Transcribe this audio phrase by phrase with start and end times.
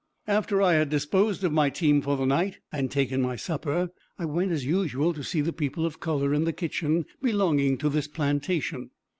[0.25, 4.25] After I had disposed of my team for the night, and taken my supper, I
[4.25, 8.07] went as usual to see the people of color in the kitchen, belonging to this
[8.07, 8.89] plantation.